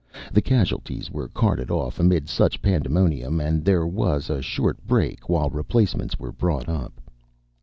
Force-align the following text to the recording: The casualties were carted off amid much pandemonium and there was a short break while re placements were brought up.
The 0.33 0.41
casualties 0.41 1.11
were 1.11 1.27
carted 1.27 1.69
off 1.69 1.99
amid 1.99 2.23
much 2.39 2.59
pandemonium 2.63 3.39
and 3.39 3.63
there 3.63 3.85
was 3.85 4.31
a 4.31 4.41
short 4.41 4.83
break 4.87 5.29
while 5.29 5.51
re 5.51 5.61
placements 5.61 6.17
were 6.17 6.31
brought 6.31 6.67
up. 6.67 6.99